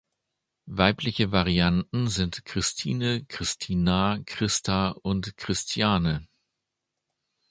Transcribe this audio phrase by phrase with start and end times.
[0.65, 6.27] Weibliche Varianten sind Christine, Christina, Christa und Christiane.